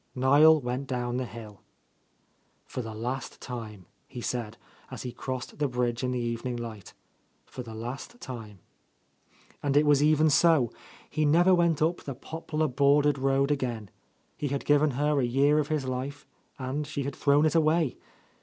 Niel 0.15 0.59
went 0.59 0.87
down 0.87 1.17
the 1.17 1.25
hill. 1.27 1.61
"For 2.65 2.81
the 2.81 2.95
last 2.95 3.39
time," 3.39 3.85
he 4.07 4.19
said, 4.19 4.57
as 4.89 5.03
he 5.03 5.11
crossed 5.11 5.59
the 5.59 5.67
bridge 5.67 6.03
in 6.03 6.09
the 6.09 6.17
evening 6.17 6.55
light, 6.57 6.95
"for 7.45 7.61
the 7.61 7.75
last 7.75 8.19
time." 8.19 8.57
And 9.61 9.77
it 9.77 9.85
was 9.85 10.01
even 10.01 10.31
so; 10.31 10.71
he 11.07 11.23
never 11.23 11.53
went 11.53 11.83
up 11.83 11.97
the 12.01 12.15
poplar 12.15 12.67
bordered 12.67 13.19
road 13.19 13.51
again. 13.51 13.91
He 14.35 14.47
had 14.47 14.65
given 14.65 14.89
her 14.97 15.19
a 15.19 15.23
year 15.23 15.59
of 15.59 15.67
his 15.67 15.85
life, 15.85 16.25
and 16.57 16.87
she 16.87 17.03
had 17.03 17.15
thrown 17.15 17.45
it 17.45 17.53
away. 17.53 17.95